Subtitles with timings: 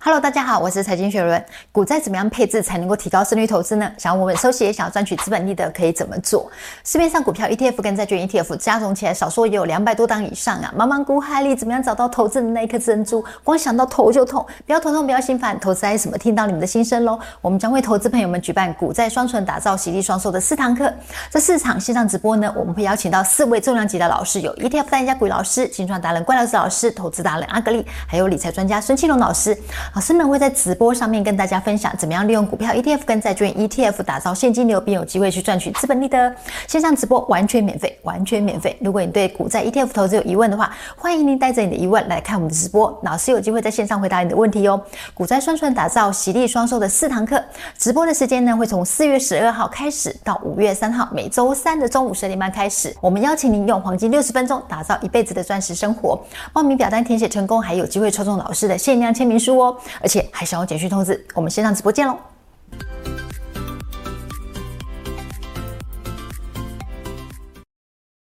[0.00, 1.44] Hello，大家好，我是财经学伦。
[1.72, 3.92] 股债怎么样配置才能够提高胜率投资呢？
[3.98, 6.48] 想要稳稳收息也，想要赚取资本利得，可以怎么做？
[6.84, 10.72] 市面上股票 ETF 跟债券 ETF 加总起来，少说也有两百多档以上啊！
[10.78, 13.24] 茫茫股海里，怎么样找到投资的那一颗珍珠？
[13.42, 16.16] 光想到头就痛，不要头痛，不要心烦，投资还什么？
[16.16, 17.18] 听到你们的心声喽！
[17.40, 20.94] 我们将为投资朋友们举办股债双存，打造喜利双收的四堂课。
[21.28, 29.58] 这四场线上直播呢，我们会邀请到四位重量级的老师，有 ETF 专家鬼老师、金创达人怪老师老师、投资达人阿格力，还有理财专家孙庆龙老师。
[29.94, 36.32] 老师们会在直播上面跟大家分享，怎么样利用股票 ETF 跟债券 ETF 打造现金流，并有机会去赚取资本利得。
[36.66, 38.76] 线上直播完全免费，完全免费。
[38.80, 44.80] 如果你对股债 ETF 投资有疑问的话，欢迎您带着你的疑问来看我们的直播，老师有机会在线上回答你的问题哟。
[45.14, 47.42] 股债双存，打造喜利双收的四堂课，
[47.76, 52.94] 直播的时间呢会从四月十二号开始到五月三号，每周三的中午十二点半开始。
[53.00, 56.20] 我们邀请您用黄金六十分钟打造一辈子的钻石生活。
[56.52, 60.28] 报名表单填写成功，还有机会抽中老师的限量签名书哦，而且。
[60.30, 62.16] 还想要简讯通知，我们线上直播见喽！